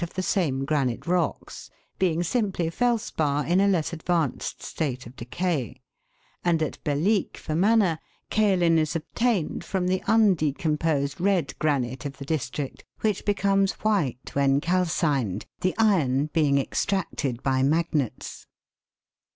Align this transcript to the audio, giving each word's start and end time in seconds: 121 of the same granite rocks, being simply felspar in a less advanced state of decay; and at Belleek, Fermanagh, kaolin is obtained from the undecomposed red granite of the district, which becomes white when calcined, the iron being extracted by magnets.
121 0.01 0.13
of 0.13 0.15
the 0.15 0.27
same 0.27 0.65
granite 0.65 1.05
rocks, 1.05 1.69
being 1.99 2.23
simply 2.23 2.71
felspar 2.71 3.45
in 3.47 3.61
a 3.61 3.67
less 3.67 3.93
advanced 3.93 4.63
state 4.63 5.05
of 5.05 5.15
decay; 5.15 5.79
and 6.43 6.63
at 6.63 6.83
Belleek, 6.83 7.37
Fermanagh, 7.37 7.99
kaolin 8.31 8.79
is 8.79 8.95
obtained 8.95 9.63
from 9.63 9.85
the 9.85 10.01
undecomposed 10.07 11.19
red 11.21 11.53
granite 11.59 12.03
of 12.07 12.17
the 12.17 12.25
district, 12.25 12.83
which 13.01 13.23
becomes 13.25 13.73
white 13.83 14.33
when 14.33 14.59
calcined, 14.59 15.45
the 15.59 15.75
iron 15.77 16.31
being 16.33 16.57
extracted 16.57 17.43
by 17.43 17.61
magnets. 17.61 18.47